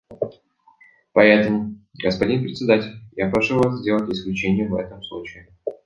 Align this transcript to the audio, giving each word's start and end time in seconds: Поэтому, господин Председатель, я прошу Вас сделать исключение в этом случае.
Поэтому, 1.13 1.75
господин 1.93 2.41
Председатель, 2.41 2.95
я 3.15 3.29
прошу 3.29 3.59
Вас 3.59 3.81
сделать 3.81 4.09
исключение 4.11 4.67
в 4.67 4.73
этом 4.73 5.03
случае. 5.03 5.47